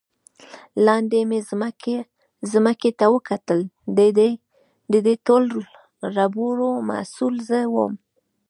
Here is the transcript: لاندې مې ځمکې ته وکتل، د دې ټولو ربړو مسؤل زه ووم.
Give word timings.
لاندې 0.85 1.19
مې 1.29 1.39
ځمکې 2.51 2.89
ته 2.99 3.05
وکتل، 3.15 3.59
د 3.97 4.93
دې 5.05 5.15
ټولو 5.25 5.57
ربړو 6.15 6.69
مسؤل 6.89 7.35
زه 7.49 7.59
ووم. 7.73 7.93